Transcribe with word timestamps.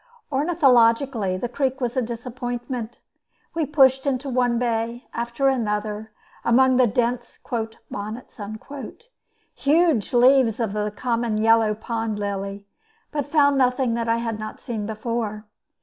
Ornithologically, 0.31 1.37
the 1.37 1.47
creek 1.47 1.79
was 1.79 1.95
a 1.95 2.01
disappointment. 2.01 2.97
We 3.53 3.67
pushed 3.67 4.07
into 4.07 4.29
one 4.31 4.57
bay 4.57 5.05
after 5.13 5.47
another, 5.47 6.11
among 6.43 6.77
the 6.77 6.87
dense 6.87 7.37
"bonnets," 7.91 8.41
huge 9.53 10.11
leaves 10.15 10.59
of 10.59 10.73
the 10.73 10.89
common 10.95 11.37
yellow 11.37 11.75
pond 11.75 12.17
lily, 12.17 12.65
but 13.11 13.27
found 13.27 13.59
nothing 13.59 13.93
that 13.93 14.09
I 14.09 14.17
had 14.17 14.39
not 14.39 14.59
seen 14.59 14.87
before. 14.87 15.45